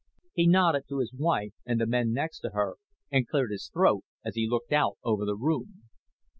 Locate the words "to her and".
2.39-3.27